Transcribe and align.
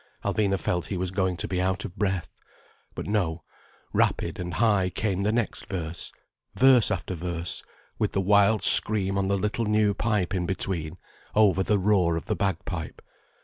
Alvina 0.25 0.59
felt 0.59 0.87
he 0.87 0.97
was 0.97 1.11
going 1.11 1.37
to 1.37 1.47
be 1.47 1.61
out 1.61 1.85
of 1.85 1.95
breath. 1.95 2.31
But 2.95 3.05
no, 3.05 3.43
rapid 3.93 4.39
and 4.39 4.55
high 4.55 4.89
came 4.89 5.21
the 5.21 5.31
next 5.31 5.67
verse, 5.67 6.11
verse 6.55 6.89
after 6.89 7.13
verse, 7.13 7.61
with 7.99 8.13
the 8.13 8.19
wild 8.21 8.63
scream 8.63 9.15
on 9.15 9.27
the 9.27 9.37
little 9.37 9.65
new 9.65 9.93
pipe 9.93 10.33
in 10.33 10.47
between, 10.47 10.97
over 11.35 11.61
the 11.61 11.77
roar 11.77 12.15
of 12.17 12.25
the 12.25 12.35
bagpipe. 12.35 13.03